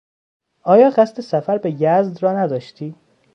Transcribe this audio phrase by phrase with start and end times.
[0.63, 2.95] آیا قصد سفر به یزد را نداشتی؟